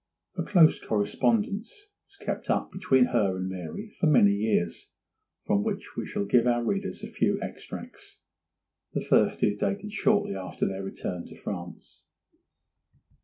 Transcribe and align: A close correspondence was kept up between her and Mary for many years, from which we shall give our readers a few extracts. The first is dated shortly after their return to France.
A 0.35 0.41
close 0.41 0.83
correspondence 0.83 1.85
was 2.07 2.17
kept 2.25 2.49
up 2.49 2.71
between 2.71 3.05
her 3.13 3.37
and 3.37 3.47
Mary 3.47 3.93
for 3.99 4.07
many 4.07 4.31
years, 4.33 4.89
from 5.45 5.63
which 5.63 5.95
we 5.95 6.07
shall 6.07 6.25
give 6.25 6.47
our 6.47 6.63
readers 6.63 7.03
a 7.03 7.07
few 7.11 7.39
extracts. 7.39 8.17
The 8.93 9.05
first 9.05 9.43
is 9.43 9.57
dated 9.59 9.91
shortly 9.91 10.33
after 10.35 10.67
their 10.67 10.81
return 10.83 11.25
to 11.25 11.37
France. 11.37 12.03